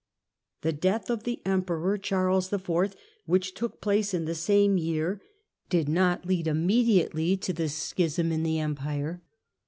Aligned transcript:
The 0.61 0.73
death 0.73 1.11
of 1.11 1.25
the 1.25 1.43
Emperor 1.45 1.95
Charles 1.99 2.51
IV., 2.51 2.95
which 3.27 3.53
took 3.53 3.79
place 3.81 4.15
in 4.15 4.25
the 4.25 4.33
same 4.33 4.79
year, 4.79 5.21
did 5.69 5.87
not 5.87 6.25
lead 6.25 6.47
immediately 6.47 7.37
to 7.37 7.53
the 7.53 7.69
Schism 7.69 8.31
in 8.31 8.41
the 8.41 8.57
Empire. 8.57 9.21